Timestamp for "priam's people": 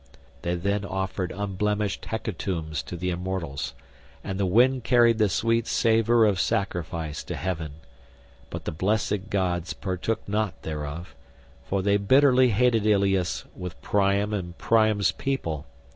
14.57-15.67